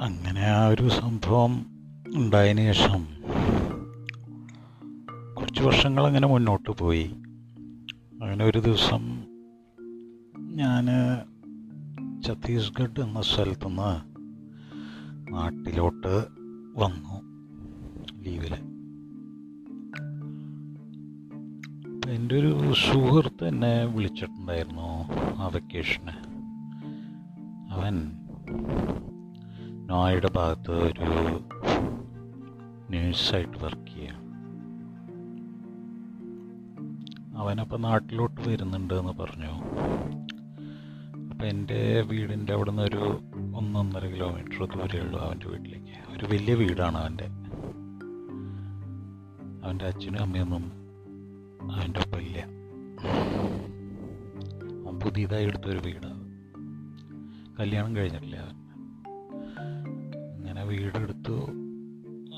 [0.00, 1.66] അങ്ങനെ ആ ഒരു സംഭവം
[2.16, 3.06] ഉണ്ടായതിനു ശേഷം
[5.34, 7.10] കുറച്ച് വർഷങ്ങൾ അങ്ങനെ മുന്നോട്ട് പോയി.
[8.22, 9.24] അങ്ങനെ ഒരു ദിവസം
[10.36, 10.86] ഞാൻ
[12.22, 14.00] ഛത്തീസ്ഗഡ് എന്ന സ്ഥലത്തുനിന്ന്
[15.32, 16.26] നാട്ടിലോട്ട്
[16.76, 17.25] വന്നു.
[22.26, 26.10] എന്റെ ഒരു സുഹൃത്ത് എന്നെ വിളിച്ചിട്ടുണ്ടായിരുന്നു ആ വെക്കേഷന്
[27.72, 28.12] അവൻ
[29.86, 31.40] നോയയുടെ ഭാഗത്ത് ഒരു
[32.90, 34.14] നേഴ്സായിട്ട് വർക്ക് ചെയ്യുക
[37.36, 39.52] അവനപ്പോൾ നാട്ടിലോട്ട് വരുന്നുണ്ട് എന്ന് പറഞ്ഞു.
[41.30, 43.20] അപ്പം എന്റെ വീടിന്റെ അവിടെ നിന്ന് ഒരു
[43.56, 46.16] ഒന്നൊന്നര കിലോമീറ്റർ ദൂരമേ ഉള്ളൂ അവന്റെ വീട്ടിലേക്ക്.
[46.16, 47.24] ഒരു വലിയ വീടാണ് അവന്റെ
[49.64, 50.85] അവന്റെ അച്ഛനും അമ്മയൊന്നും
[51.72, 52.38] അവന്റെ ഒപ്പം ഇല്ല.
[54.86, 56.26] അവൻ പുതിയതായി എടുത്തൊരു വീടാണ്
[57.60, 58.54] കല്യാണം കഴിഞ്ഞിട്ടില്ല അവൻ.
[60.36, 61.40] അങ്ങനെ വീടെടുത്തു.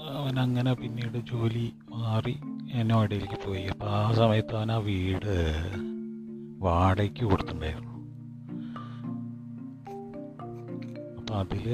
[0.09, 2.37] അവൻ അങ്ങനെ പിന്നീട് ജോലി മാറി
[2.83, 3.63] നോയിഡയിലേക്ക് പോയി.
[3.63, 5.65] അപ്പോൾ ആ സമയത്ത് അവൻ ആ വീട്
[6.59, 7.89] വാടകയ്ക്ക് കൊടുത്തിട്ടുണ്ടായിരുന്നു.
[11.17, 11.65] അപ്പം അതിൽ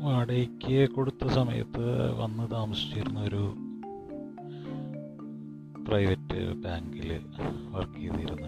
[0.00, 3.63] വാടകയ്ക്ക് കൊടുത്ത സമയത്ത് വന്ന് താമസിച്ചിരുന്ന ഒരു
[5.88, 7.20] പ്രൈവറ്റ് ബാങ്കിൽ
[7.70, 8.46] വർക്ക് ചെയ്തിരുന്ന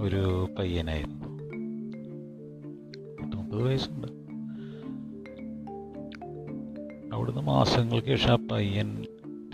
[0.00, 1.26] ഒരു പയ്യനായിരുന്നു.
[3.22, 4.06] പത്തൊമ്പത് വയസ്സുണ്ട്.
[7.14, 9.04] അവിടുന്ന് മാസങ്ങൾക്ക് ശേഷം ആ പയ്യൻ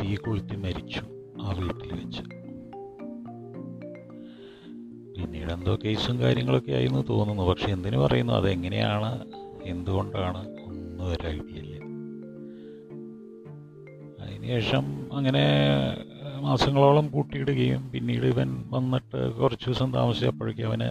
[0.01, 1.01] തീ കൊളുത്തി മരിച്ചു
[1.43, 2.23] ആ വീട്ടിൽ വെച്ച്.
[5.17, 7.43] പിന്നീട് എന്തോ കേസും കാര്യങ്ങളൊക്കെ ആയിരുന്നു തോന്നുന്നു.
[7.43, 8.33] പക്ഷെ എന്തിനു പറയുന്നു?
[8.33, 9.27] അതെങ്ങനെയാണ്?
[9.65, 10.48] എന്തുകൊണ്ടാണ്?
[10.65, 11.72] ഒന്നും ഒരു ഐഡിയ ഇല്ല.
[14.43, 15.43] അതിനുശേഷം അങ്ങനെ
[16.41, 20.89] മാസങ്ങളോളം കൂട്ടിയിടുകയും പിന്നീട് ഇവൻ വന്നിട്ട് കുറച്ച് ദിവസം താമസിച്ചപ്പോഴേക്കും അവന്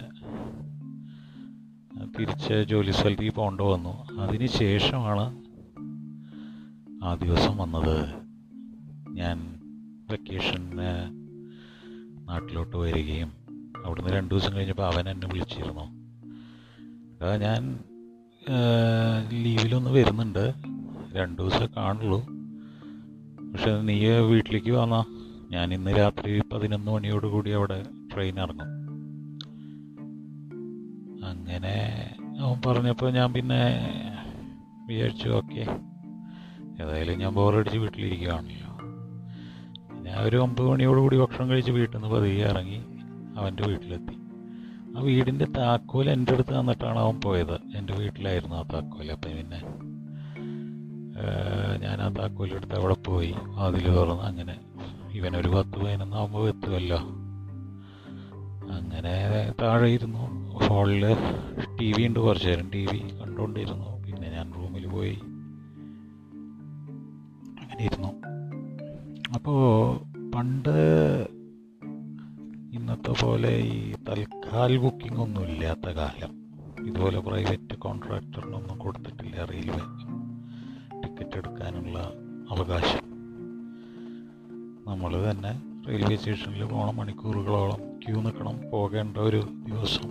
[2.18, 4.20] തിരിച്ച് ജോലി സ്ഥലത്തേക്ക് പോകേണ്ടി വന്നു.
[4.20, 5.42] അതിന് ശേഷമാണ്
[7.04, 8.14] ആ ദിവസം വന്നത്.
[9.08, 9.60] ഞാൻ
[10.10, 10.78] വെക്കേഷന്
[12.28, 13.32] നാട്ടിലോട്ട് വരികയും
[13.86, 15.86] അവിടുന്ന് രണ്ട് ദിവസം കഴിഞ്ഞപ്പോൾ അവൻ എന്നെ വിളിച്ചിരുന്നു.
[17.36, 17.78] ഞാൻ
[19.32, 20.54] ലീവിലൊന്ന് വരുന്നുണ്ട്.
[21.12, 22.31] രണ്ട് ദിവസമേ കാണുള്ളൂ.
[23.52, 25.04] പക്ഷെ നീ വീട്ടിലേക്ക് വന്നാ.
[25.50, 27.82] ഞാൻ ഇന്ന് രാത്രി പതിനൊന്ന് മണിയോട് കൂടി അവിടെ
[28.14, 28.82] ട്രെയിൻ ഇറങ്ങും.
[31.24, 31.74] അങ്ങനെ
[32.40, 33.60] അവൻ പറഞ്ഞപ്പോൾ ഞാൻ പിന്നെ
[34.86, 35.66] വിചാരിച്ചു ഓക്കെ
[36.82, 38.72] ഏതായാലും ഞാൻ ബോറടിച്ച് വീട്ടിലിരിക്കുകയാണല്ലോ
[40.02, 42.80] ഞാൻ ഒരു ഒമ്പത് മണിയോടുകൂടി ഭക്ഷണം കഴിച്ച് വീട്ടിൽ നിന്ന് പതിയെ ഇറങ്ങി
[43.36, 44.14] അവന്റെ വീട്ടിലെത്തി.
[44.96, 47.54] ആ വീടിന്റെ താക്കോൽ എന്റെ അടുത്ത് തന്നിട്ടാണ് അവൻ പോയത്.
[47.54, 49.12] എന്റെ വീട്ടിലായിരുന്നു ആ താക്കോൽ.
[49.12, 49.60] അപ്പം പിന്നെ
[51.80, 53.34] ഞാൻ ആ താക്കോലെടുത്ത് അവിടെ പോയി.
[53.58, 54.60] അതിൽ തുറന്ന് അങ്ങനെ
[55.12, 56.98] ഇവനൊരു പത്ത് പതിനൊന്നാകുമ്പോൾ എത്തുമല്ലോ
[58.72, 60.50] അങ്ങനെ താഴെ ഇരുന്നു.
[60.50, 61.14] ഹോളിൽ
[61.80, 62.70] ടി വി ഉണ്ട് കുറച്ച് നേരം.
[62.70, 65.14] ടി വി കണ്ടുകൊണ്ടിരുന്നു പിന്നെ ഞാൻ റൂമിൽ പോയി.
[67.60, 68.08] അങ്ങനെ ഇരുന്നു.
[69.34, 69.98] അപ്പോൾ
[70.30, 70.76] പണ്ട്
[72.72, 76.42] ഇന്നത്തെ പോലെ ഈ തൽക്കാൽ ബുക്കിംഗ് ഒന്നും ഇല്ലാത്ത കാലം.
[76.86, 80.11] ഇതുപോലെ പ്രൈവറ്റ് കോൺട്രാക്ടറിനൊന്നും കൊടുത്തിട്ടില്ല റെയിൽവേ.
[81.22, 81.98] ടിക്കറ്റ് എടുക്കാനുള്ള
[82.50, 82.98] അവകാശം.
[84.90, 90.08] നമ്മൾ തന്നെ റെയിൽവേ സ്റ്റേഷനിൽ പോകണം മണിക്കൂറുകളോളം ക്യൂ നിൽക്കണം പോകേണ്ട ഒരു ദിവസം.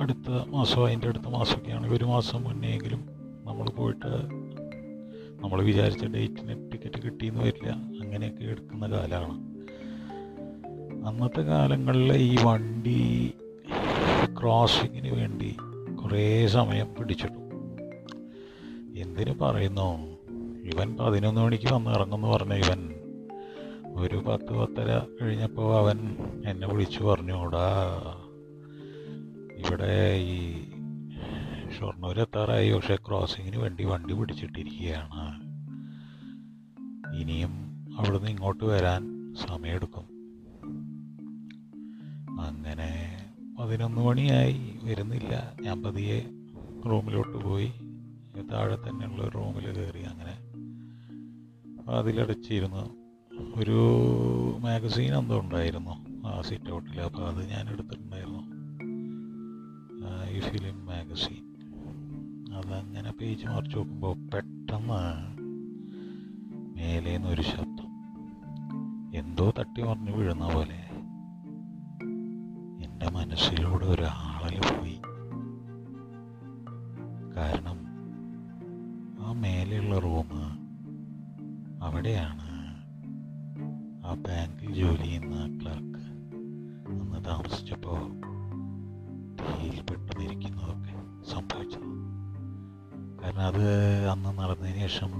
[0.00, 3.04] അടുത്ത മാസം അതിന്റെ അടുത്ത മാസമൊക്കെയാണ് ഒരു മാസം മുന്നെയെങ്കിലും
[3.44, 4.06] നമ്മൾ പോയിട്ട്
[5.42, 7.70] നമ്മൾ വിചാരിച്ച ഡേറ്റിന് ടിക്കറ്റ് കിട്ടിയെന്ന് വരില്ല.
[7.72, 9.40] അങ്ങനെയൊക്കെ എടുക്കുന്ന കാലമാണ്
[11.06, 13.34] അന്നത്തെ കാലങ്ങളിൽ ഈ വണ്ടി
[14.40, 15.56] ക്രോസിങ്ങിന് വേണ്ടി
[16.02, 17.38] കുറേ സമയം പിടിച്ചിട്ടു.
[18.98, 20.17] എന്തിനു പറയുന്നു?
[20.74, 22.94] ഇവൻ പതിനൊന്ന് മണിക്ക് വന്ന് ഇറങ്ങുമെന്ന് പറഞ്ഞ ഇവൻ
[23.96, 27.66] ഒരു പത്ത് പത്തര കഴിഞ്ഞപ്പോൾ അവൻ എന്നെ വിളിച്ചു പറഞ്ഞു ഓടാ
[29.56, 30.64] ഇവിടെ ഈ
[31.78, 35.42] ഷൊർണൂർ എത്താറായി പക്ഷെ ക്രോസിങ്ങിന് വേണ്ടി വണ്ടി പിടിച്ചിട്ടിരിക്കുകയാണ്.
[37.20, 37.50] ഇനിയും
[37.98, 40.06] അവിടുന്ന് ഇങ്ങോട്ട് വരാൻ സമയമെടുക്കും.
[42.40, 43.18] അങ്ങനെ
[43.60, 45.52] പതിനൊന്ന് മണിയായി വരുന്നില്ല.
[45.60, 46.20] ഞാൻ പതിയെ
[46.86, 47.72] റൂമിലോട്ട് പോയി
[48.52, 50.47] താഴെ തന്നെയുള്ള റൂമിൽ കയറി അങ്ങനെ
[51.96, 52.98] അതിലടച്ചിരുന്നു.
[53.56, 53.78] ഒരു
[54.60, 56.26] മാഗസീൻ എന്തോ ഉണ്ടായിരുന്നു.
[56.26, 58.58] ആ സീറ്റ് ഔട്ടിൽ അപ്പോൾ അത് ഞാൻ എടുത്തിട്ടുണ്ടായിരുന്നു
[60.30, 61.44] ഈ ഫിലിം മാഗസീൻ
[62.54, 65.38] അതങ്ങനെ പേജ് മറിച്ച് നോക്കുമ്പോൾ പെട്ടെന്ന്
[66.76, 67.88] മേലേന്ന് ഒരു ശബ്ദം.
[69.14, 70.80] എന്തോ തട്ടി മറിഞ്ഞ് വീഴുന്ന പോലെ.
[72.84, 74.97] എന്റെ മനസ്സിലൂടെ ഒരാളൽ പോയി.
[81.88, 82.46] അവിടെയാണ്
[84.06, 86.04] ആ ബാങ്കിൽ ജോലി ചെയ്യുന്ന ക്ലർക്ക്
[86.90, 88.02] അന്ന് താമസിച്ചപ്പോൾ
[89.90, 90.94] പെട്ടെന്നിരിക്കുന്നതൊക്കെ
[91.30, 91.88] സംഭവിച്ചത്.
[93.20, 93.64] കാരണം അത്
[94.08, 95.12] അന്ന് നടന്നതിന് ശേഷം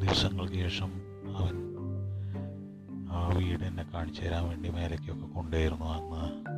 [0.00, 0.90] ദിവസങ്ങൾക്ക് ശേഷം
[1.36, 1.56] അവൻ
[3.10, 6.53] ആ വീട് എന്നെ കാണിച്ചു തരാൻ വേണ്ടി മേലേക്കൊക്കെ കൊണ്ടുവരുന്നു അന്ന്.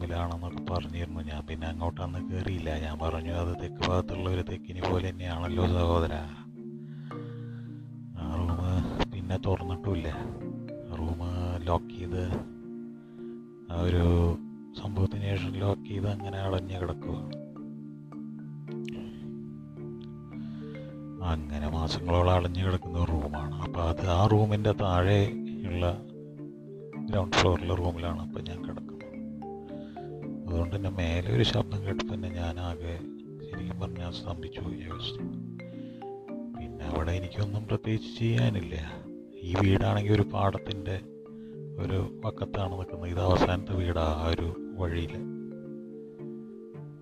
[0.00, 1.20] ആ റൂമിലാണെന്നൊക്കെ പറഞ്ഞിരുന്നു.
[1.30, 6.14] ഞാൻ പിന്നെ അങ്ങോട്ടൊന്നും കയറിയില്ല ഞാൻ പറഞ്ഞു അത് തെക്ക് ഭാഗത്തുള്ള ഒരു തെക്കിനി പോലെ തന്നെയാണല്ലോ സഹോദര.
[8.20, 8.60] ആ റൂം
[9.12, 10.08] പിന്നെ തുറന്നിട്ടുമില്ല.
[10.98, 11.20] റൂം
[11.68, 12.24] ലോക്ക് ചെയ്ത്
[13.72, 14.04] ആ ഒരു
[14.80, 17.18] സംഭവത്തിന് ശേഷം ലോക്ക് ചെയ്ത് അങ്ങനെ അടഞ്ഞു കിടക്കുക
[21.32, 23.56] അങ്ങനെ മാസങ്ങളോളം അടഞ്ഞു കിടക്കുന്ന റൂമാണ്.
[23.64, 25.20] അപ്പോൾ അത് ആ റൂമിന്റെ താഴെ
[25.70, 25.86] ഉള്ള
[27.10, 28.20] ഗ്രൗണ്ട് ഫ്ലോറിലെ റൂമിലാണ്.
[28.26, 28.58] അപ്പോൾ ഞാൻ
[30.50, 32.98] അതുകൊണ്ട് തന്നെ മേലെ ഒരു ശബ്ദം കേട്ടപ്പോൾ തന്നെ ഞാൻ ആകെ
[33.50, 34.76] ശരിക്കും പറഞ്ഞാൽ സ്തംഭിച്ചു പോയി
[36.58, 38.74] പിന്നെ അവിടെ എനിക്കൊന്നും പ്രത്യേകിച്ച് ചെയ്യാനില്ല.
[39.42, 41.00] ഈ വീടാണെങ്കിൽ ഒരു പാടത്തിന്റെ
[41.78, 43.10] ഒരു പക്കത്താണ് നിൽക്കുന്നത്.
[43.10, 45.12] ഇത് അവസാനത്തെ വീടാണ് ആ ഒരു വഴിയിൽ.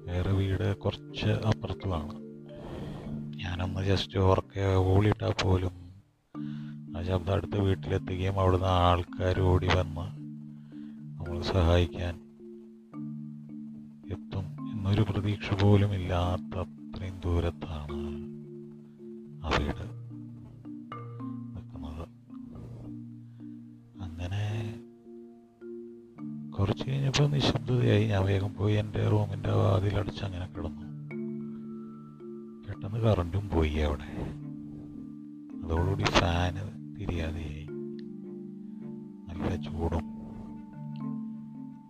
[0.06, 2.14] വേറെ വീട് കുറച്ച് അപ്പുറത്തുമാണ്.
[3.36, 5.74] ഞാനൊന്ന് ജസ്റ്റ് ഉറക്കെ ഓളിയിട്ടാൽ പോലും
[6.96, 10.06] ആ ശബ്ദം അടുത്ത വീട്ടിലെത്തുകയും അവിടുന്ന് ആൾക്കാർ ഓടി വന്ന്
[11.18, 12.27] നമ്മൾ സഹായിക്കാൻ
[14.88, 17.93] എന്നൊരു പ്രതീക്ഷ പോലും ഇല്ലാത്ത അത്രയും ദൂരത്താണ്
[19.44, 19.85] ആ വീട്
[21.55, 22.08] നിൽക്കുന്നത്.
[24.02, 24.81] അങ്ങനെ
[26.50, 30.82] കുറച്ച് കഴിഞ്ഞപ്പോൾ നിശബ്ദതയായി ഞാൻ വേഗം പോയി എന്റെ റൂമിന്റെ വാതിലടച്ച് അങ്ങനെ കിടന്നു.
[32.69, 34.11] പെട്ടെന്ന് കറണ്ടും പോയി അവിടെ.
[35.64, 37.69] അതോടുകൂടി ഫാന് തിരിയാതെയായി.
[39.29, 40.05] നല്ല ചൂടും.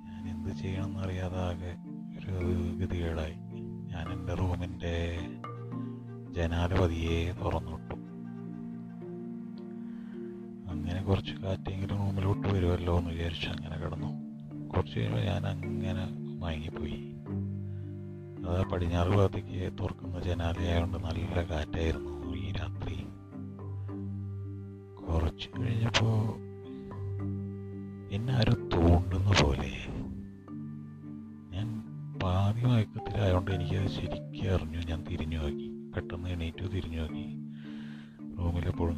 [0.05, 1.88] ഞാൻ എന്ത് ചെയ്യണമെന്ന് അറിയാതെ ആകെ ഒരു
[2.78, 3.34] ഗതികേടായി
[3.84, 5.19] ഞാൻ എന്റെ റൂമിന്റെ
[6.30, 7.94] ജനാല പതിയെ തുറന്നിട്ടു
[10.70, 14.28] അങ്ങനെ കുറച്ച് കാറ്റെങ്കിലും റൂമിലോട്ട് വരുമല്ലോ എന്ന് വിചാരിച്ച് അങ്ങനെ കിടന്നു.
[14.69, 16.08] കുറച്ച് കഴിയുമ്പോൾ ഞാൻ അങ്ങനെ
[16.38, 17.14] മയങ്ങിപ്പോയി.
[18.48, 22.18] അത് പടിഞ്ഞാറ് ഭാഗത്തേക്ക് തുറക്കുന്ന ജനാലയായതുകൊണ്ട് നല്ല കാറ്റായിരുന്നു.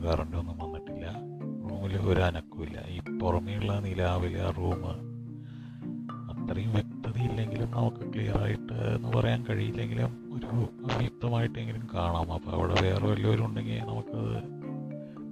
[0.05, 1.07] കറണ്ടൊന്നും വന്നിട്ടില്ല.
[1.71, 5.11] റൂമിൽ ഒരു അനക്കുമില്ല ഈ പുറമേയുള്ള നിലാവിൽ ആ റൂം
[6.31, 10.47] അത്രയും വ്യക്തതയില്ലെങ്കിലും നമുക്ക് ക്ലിയർ ആയിട്ട് എന്ന് പറയാൻ കഴിയില്ലെങ്കിലും ഒരു
[10.93, 12.33] അവ്യക്തമായിട്ടെങ്കിലും കാണാം.
[12.33, 14.43] അപ്പോൾ അവിടെ വേറെ വല്ലവരും ഉണ്ടെങ്കിൽ നമുക്കത്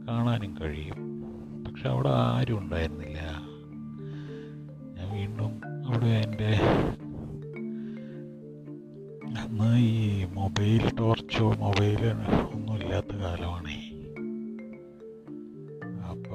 [0.08, 0.98] കാണാനും കഴിയും.
[1.64, 3.18] പക്ഷെ അവിടെ ആരും ഉണ്ടായിരുന്നില്ല.
[4.96, 6.60] ഞാൻ വീണ്ടും അവിടെ എന്റെ
[9.40, 12.06] അന്ന് ഈ മൊബൈൽ ടോർച്ചോ മൊബൈൽ
[12.54, 13.87] ഒന്നും ഇല്ലാത്ത കാലമാണ്.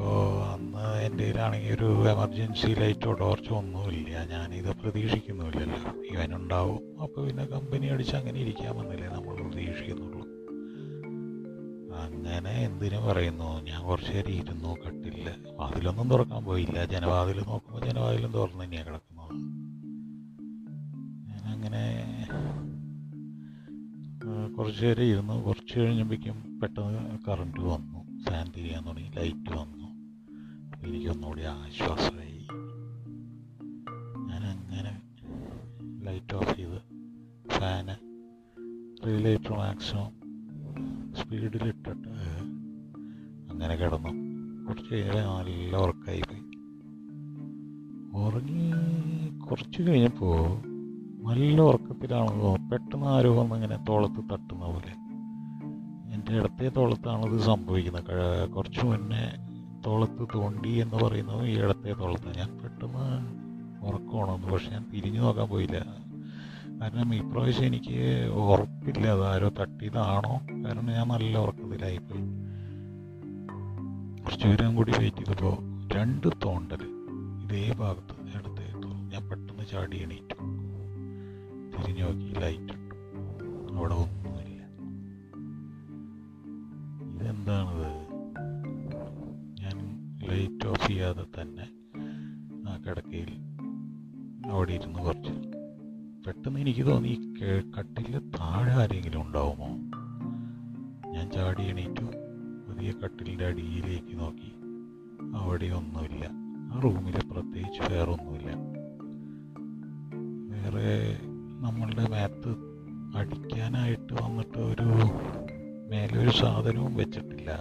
[0.04, 4.26] അപ്പോൾ അന്ന് എന്റെ കയ്യിലാണെങ്കിൽ ഒരു എമർജൻസി ലൈറ്റോ ടോർച്ചോ ഒന്നുമില്ല.
[4.26, 5.92] ഞാനിത് പ്രതീക്ഷിക്കുന്നുമില്ലല്ലോ.
[6.04, 7.02] ഇവനുണ്ടാവും.
[7.02, 10.24] അപ്പോൾ പിന്നെ കമ്പനി അടിച്ച് അങ്ങനെ ഇരിക്കാമെന്നല്ലേ നമ്മൾ പ്രതീക്ഷിക്കുന്നുള്ളൂ.
[12.00, 13.62] അങ്ങനെ എന്തിനു പറയുന്നു?
[13.62, 15.36] ഞാൻ കുറച്ച് നേരം ഇരുന്നു കട്ടില്ല.
[15.56, 16.86] വാതിലൊന്നും തുറക്കാൻ പോയില്ല.
[16.86, 19.32] ജനവാതിൽ നോക്കുമ്പോൾ ജനവാതിലും തുറന്ന് തന്നെയാണ് കിടക്കുന്നത്.
[21.30, 21.86] ഞാനങ്ങനെ
[24.58, 25.44] കുറച്ച് നേരം ഇരുന്നു.
[25.44, 28.24] കുറച്ച് കഴിഞ്ഞപ്പോഴേക്കും പെട്ടെന്ന് കറണ്ട് വന്നു.
[28.24, 29.10] ഫാൻ തിരിയാൻ തുടങ്ങി.
[29.10, 29.83] ലൈറ്റ് വന്നു.
[30.86, 32.48] എനിക്കൊന്നുകൂടി ആശ്വാസമായി.
[34.30, 35.02] ഞാനങ്ങനെ
[36.06, 36.82] ലൈറ്റ് ഓഫ് ചെയ്ത്
[37.50, 37.96] ഫാന്
[39.08, 40.24] റീലൈറ്റർ മാക്സിമം
[41.16, 41.90] സ്പീഡിലിട്ടിട്ട്
[43.52, 44.34] അങ്ങനെ കിടന്നു.
[44.66, 46.44] കുറച്ച് കഴിഞ്ഞാൽ നല്ല ഉറക്കമായി പോയി
[48.26, 48.72] ഉറങ്ങി
[49.40, 50.62] കുറച്ച് കഴിഞ്ഞപ്പോൾ
[51.24, 52.56] നല്ല ഉറക്കത്തിലാണല്ലോ.
[52.72, 54.94] പെട്ടെന്ന് ആരോ വന്നിങ്ങനെ തോളത്ത് തട്ടുന്ന പോലെ.
[56.16, 58.04] എന്റെ ഇടത്തെ തോളത്താണിത് സംഭവിക്കുന്നത്.
[58.04, 59.43] ക- കുറച്ച് മുന്നേ
[59.86, 62.38] തോളത്ത് തോണ്ടി എന്ന് പറയുന്നത് ഈ ഇടത്തെ തോളത്ത്.
[62.38, 63.08] ഞാൻ പെട്ടെന്ന്
[63.86, 65.80] ഉറക്കമാണെന്ന് പക്ഷെ ഞാൻ തിരിഞ്ഞു നോക്കാൻ പോയില്ല.
[66.82, 69.08] കാരണം ഇപ്രാവശ്യം എനിക്ക് ഉറപ്പില്ല.
[69.08, 70.64] അതാരോ തട്ടിയതാണോ?
[70.66, 72.22] കാരണം ഞാൻ നല്ല ഉറക്കത്തിലായിപ്പോയി
[74.24, 75.58] കുറച്ച് ദൂരം കൂടി വെയിറ്റ് ചെയ്തപ്പോൾ
[75.94, 76.84] രണ്ട് തോണ്ടൽ
[77.44, 78.74] ഇതേ ഭാഗത്ത് ഇടത്തെ
[79.12, 80.34] ഞാൻ പെട്ടെന്ന് ചാടി എണീറ്റു.
[81.78, 82.96] തിരിഞ്ഞു നോക്കി ലൈറ്റ് ഇട്ടു.
[83.76, 84.64] അവിടെ ഒന്നുമില്ല.
[87.16, 88.13] ഇതെന്താണിത്?
[91.04, 91.66] ചെയ്യാതെ തന്നെ
[92.70, 93.32] ആ കിടക്കയിൽ
[94.52, 95.32] അവിടെ ഇരുന്ന് കുറച്ച്
[96.26, 97.14] പെട്ടെന്ന് എനിക്ക് തോന്നി
[97.78, 99.68] കട്ടിൽ താഴെ ആരെങ്കിലും ഉണ്ടാവുമോ?
[101.12, 102.06] ഞാൻ ചാടി എണീറ്റു.
[102.68, 104.52] പുതിയ കട്ടിലിന്റെ അടിയിലേക്ക് നോക്കി.
[105.36, 106.26] അവിടെ ഒന്നുമില്ല.
[106.74, 108.50] ആ റൂമിൽ പ്രത്യേകിച്ച് വേറെ ഒന്നുമില്ല
[110.54, 110.88] വേറെ
[111.62, 112.52] നമ്മളുടെ മേത്ത്
[113.18, 114.88] അടിക്കാനായിട്ട് വന്നിട്ട് ഒരു
[115.90, 117.52] മേലൊരു സാധനവും വെച്ചിട്ടില്ല.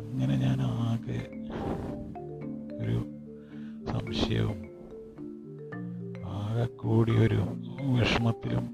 [0.00, 1.38] അങ്ങനെ ഞാൻ ആകെ
[2.80, 2.96] ഒരു
[3.90, 4.58] സംശയവും
[6.26, 7.40] ആകെക്കൂടി കൂടി ഒരു
[7.98, 8.64] വിഷമത്തിലും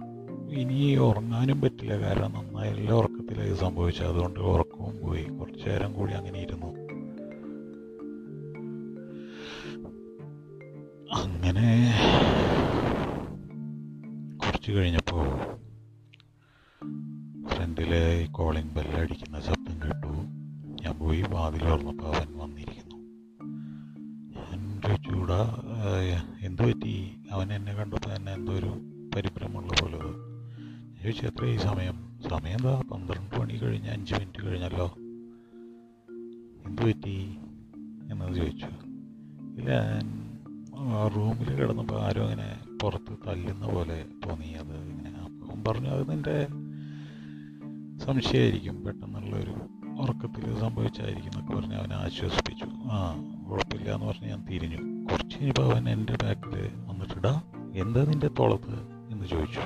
[0.53, 1.95] ഇനി ഉറങ്ങാനും പറ്റില്ല.
[1.97, 5.25] കാരണം നന്നായി എല്ലാ ഉറക്കത്തിലേക്ക് സംഭവിച്ചത് അതുകൊണ്ട് ഉറക്കവും പോയി.
[5.38, 6.71] കുറച്ചു നേരം കൂടി അങ്ങനെ ഇരുന്നു.
[11.23, 11.69] അങ്ങനെ
[14.37, 15.26] കുറച്ച് കഴിഞ്ഞപ്പോൾ
[17.49, 19.63] ഫ്രണ്ടിലെ കോളിംഗ് ബെല്ലടിക്കുന്ന ശബ്ദം
[20.99, 22.97] പോയി വാതിൽ തുറന്നപ്പോൾ അവൻ വന്നിരിക്കുന്നു.
[24.35, 25.41] ഞാൻ ചോദിച്ചുകൂടാ
[26.41, 26.95] എന്ത് പറ്റി?
[27.31, 28.73] അവൻ എന്നെ കണ്ടപ്പോൾ തന്നെ എന്തോ ഒരു
[29.15, 29.99] പരിഭ്രമമുള്ള പോലെ.
[31.03, 31.97] ചോദിച്ചു എത്ര ഈ സമയം?
[32.31, 32.75] സമയം എന്താ?
[32.93, 34.87] പന്ത്രണ്ട് മണി കഴിഞ്ഞ് അഞ്ച് മിനിറ്റ് കഴിഞ്ഞല്ലോ.
[36.67, 37.17] എന്ത് പറ്റി?
[38.11, 38.71] എന്നത് ചോദിച്ചു.
[39.59, 39.71] ഇല്ല
[41.17, 42.49] റൂമിൽ കിടന്നപ്പോൾ ആരും അങ്ങനെ
[42.83, 44.51] പുറത്ത് തല്ലുന്ന പോലെ തോന്നി.
[44.63, 46.47] അത് ഇങ്ങനെ അപ്പം പറഞ്ഞു അത് നിന്റെ
[48.05, 48.85] സംശയമായിരിക്കും.
[48.85, 49.55] പെട്ടെന്നുള്ളൊരു
[50.01, 52.65] ഉറക്കത്തിൽ സംഭവിച്ചായിരിക്കും പറഞ്ഞ് അവനെ ആശ്വസിപ്പിച്ചു.
[52.65, 53.15] ആ
[53.51, 55.07] കുഴപ്പമില്ല എന്ന് പറഞ്ഞ് ഞാൻ തിരിഞ്ഞു.
[55.13, 57.43] കുറച്ച് കഴിഞ്ഞപ്പോൾ അവൻ എന്റെ ബാക്കിൽ വന്നിട്ടിടാ
[57.75, 58.75] എന്താ നിന്റെ തോളത്ത്?
[59.11, 59.61] എന്ന് ചോദിച്ചു.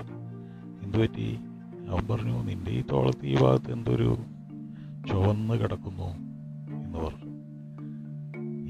[0.83, 1.39] എന്തുപറ്റി
[1.89, 4.17] അവൻ പറഞ്ഞു നിന്റെ ഈ തോളത്ത് ഈ ഭാഗത്ത് എന്തൊരു
[5.09, 6.05] ചുവന്ന് കിടക്കുന്നു
[6.77, 7.31] എന്ന് പറഞ്ഞു.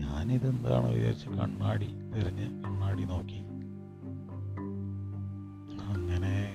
[0.05, 3.41] ഞാനിതെന്താണ് വിചാരിച്ച് കണ്ണാടി തിരഞ്ഞ് കണ്ണാടി നോക്കി.
[5.83, 6.55] അങ്ങനെ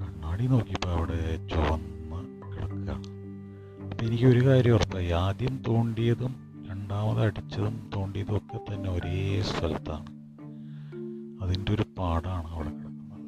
[0.00, 1.97] കണ്ണാടി നോക്കിയപ്പോൾ അവിടെ ചുവന്ന്
[3.98, 5.10] അപ്പം എനിക്ക് ഒരു കാര്യം ഉറപ്പായി.
[5.10, 6.34] ആദ്യം തോണ്ടിയതും
[6.70, 10.06] രണ്ടാമത് അടിച്ചതും തോണ്ടിയതും ഒക്കെ തന്നെ ഒരേ സ്ഥലത്താണ്.
[11.42, 13.24] അതിന്റെ ഒരു പാടാണ് അവിടെ കിടക്കുന്നത്.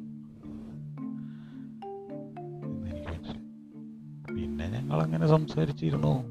[2.89, 4.35] എനിക്ക് മനസ്സിലായി.
[4.35, 6.23] പിന്നെ ഞങ്ങളങ്ങനെ സംസാരിച്ചിരുന്നു.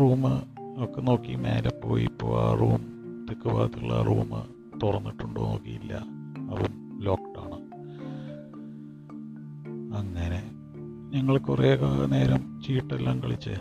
[0.00, 0.26] റൂം
[0.84, 2.82] ഒക്കെ നോക്കി മേലെ പോയി ഇപ്പോൾ ആ റൂം
[3.30, 4.30] തെക്ക് ഭാഗത്തുള്ള ആ റൂം
[4.82, 5.94] തുറന്നിട്ടുണ്ടോ നോക്കിയില്ല.
[6.50, 6.85] അതും
[11.16, 13.54] ഞങ്ങൾ കുറേ നേരം ചീട്ടെല്ലാം കളിച്ച്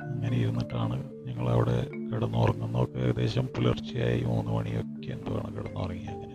[0.00, 1.76] അങ്ങനെ ഇരുന്നിട്ടാണ് ഞങ്ങൾ അവിടെ
[2.12, 6.34] കിടന്നുറങ്ങുന്നതൊക്കെ ഏകദേശം പുലർച്ചയായി മൂന്ന് മണിയൊക്കെ എന്തുവാണ് കിടന്നുറങ്ങി അങ്ങനെ.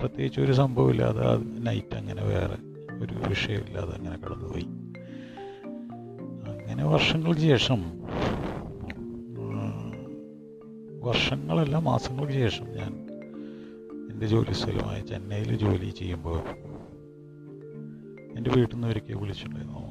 [0.00, 1.26] പ്രത്യേകിച്ച് ഒരു സംഭവമില്ലാതെ
[1.58, 2.56] നൈറ്റ് അങ്ങനെ വേറെ
[2.98, 4.66] ഒരു വിഷയമില്ലാതെ അങ്ങനെ കടന്നുപോയി.
[6.52, 7.80] അങ്ങനെ വർഷങ്ങൾക്ക് ശേഷം
[11.04, 12.92] വർഷങ്ങളല്ല മാസങ്ങൾക്ക് ശേഷം ഞാൻ
[14.10, 16.38] എന്റെ ജോലി സ്ഥലമായ ചെന്നൈയിൽ ജോലി ചെയ്യുമ്പോൾ
[18.36, 19.82] എന്റെ വീട്ടിൽ നിന്ന് ഒരിക്കൽ വിളിച്ചിട്ടുണ്ടായിരുന്നു.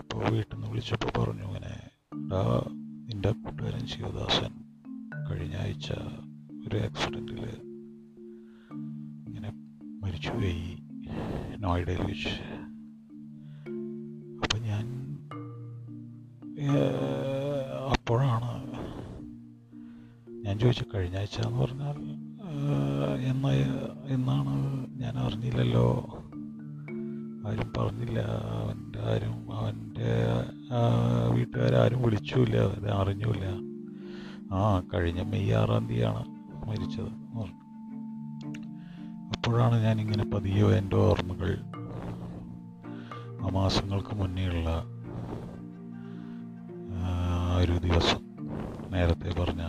[0.00, 1.74] അപ്പോൾ വീട്ടിൽ നിന്ന് വിളിച്ചപ്പോൾ പറഞ്ഞു ഇങ്ങനെ
[3.08, 4.52] നിന്റെ കൂട്ടുകാരൻ ശിവദാസൻ
[5.28, 5.88] കഴിഞ്ഞ ആഴ്ച
[6.66, 7.42] ഒരു ആക്സിഡന്റിൽ
[9.26, 9.50] ഇങ്ങനെ
[10.02, 10.64] മരിച്ചുപോയി
[11.64, 12.34] നോയിഡയിൽ വെച്ച്.
[14.42, 14.84] അപ്പം ഞാൻ
[17.92, 18.50] അപ്പോഴാണ്
[20.44, 21.96] ഞാൻ ചോദിച്ചു കഴിഞ്ഞ ആഴ്ച എന്ന് പറഞ്ഞാൽ
[24.14, 24.54] എന്നാണ്
[25.02, 25.88] ഞാൻ അറിഞ്ഞില്ലല്ലോ?
[27.78, 28.18] പറഞ്ഞില്ല.
[28.60, 30.10] അവന്റെ ആരും അവന്റെ
[31.34, 32.56] വീട്ടുകാരും വിളിച്ചുമില്ല.
[32.76, 33.46] അത് അറിഞ്ഞുമില്ല.
[34.54, 36.24] ആ കഴിഞ്ഞ മെയ് ആറാം തീയതിയാണ്
[36.68, 37.12] മരിച്ചത്
[39.34, 41.50] അപ്പോഴാണ് ഞാനിങ്ങനെ പതിയോ എന്റെ ഓർമ്മകൾ
[43.42, 44.68] ആ മാസങ്ങൾക്ക് മുന്നേയുള്ള
[47.60, 48.20] ഒരു ദിവസം
[48.90, 49.62] നേരത്തെ പറഞ്ഞ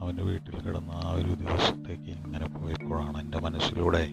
[0.00, 4.04] അവന്റെ വീട്ടിൽ കിടന്ന ആ ഒരു ദിവസത്തേക്ക് ഇങ്ങനെ പോയപ്പോഴാണ് എന്റെ മനസ്സിലൂടെ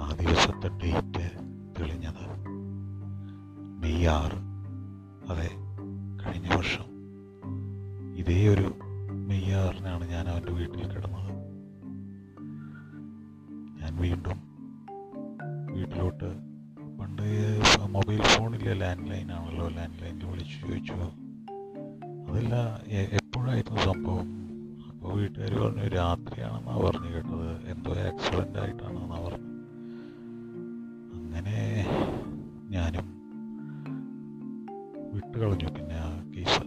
[0.00, 1.45] ആ ദിവസത്തെ ഡേറ്റ്
[1.80, 2.24] തെളിഞ്ഞത്.
[3.82, 4.38] മെയ് ആറ്.
[5.30, 5.50] അതെ
[6.22, 6.86] കഴിഞ്ഞ വർഷം.
[8.16, 8.74] ഇതേ ഒരു
[9.10, 11.30] മെയ് ആറിനാണ് ഞാൻ അവന്റെ വീട്ടിൽ കിടന്നത്.
[13.80, 14.38] ഞാൻ വീണ്ടും
[15.74, 16.30] വീട്ടിലോട്ട്
[16.98, 20.92] പണ്ട് മൊബൈൽ ഫോണില്ല ലാൻഡ് ലൈൻ ആണല്ലോ ലാൻഡ് ലൈനിൽ വിളിച്ചു ചോദിച്ചു.
[22.30, 22.54] അതല്ല
[35.48, 36.62] വിട്ടുകളഞ്ഞു പിന്നെ ആ കേസ്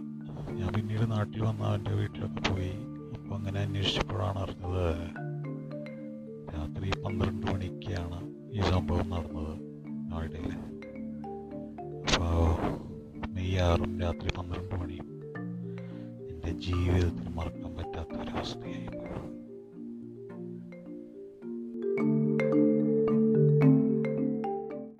[0.58, 2.70] ഞാൻ പിന്നീട് നാട്ടിൽ വന്ന അവന്റെ വീട്ടിലൊക്കെ പോയി.
[3.14, 4.86] അപ്പോൾ അങ്ങനെ അന്വേഷിച്ചപ്പോഴാണ് അറിഞ്ഞത്
[6.54, 8.18] രാത്രി പന്ത്രണ്ട് മണിക്കാണ്
[8.52, 9.52] ഈ സംഭവം നടന്നത്
[10.10, 10.52] നോയിഡയിൽ
[12.08, 12.48] അപ്പോൾ
[13.34, 15.08] മെയ് ആറും രാത്രി പന്ത്രണ്ട് മണിയും
[16.30, 17.66] എന്റെ ജീവിതത്തിൽ മറക്കാൻ